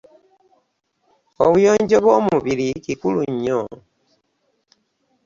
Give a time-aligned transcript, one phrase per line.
[1.45, 3.61] Obuyonjo bwomubiri Kikulu nnyo.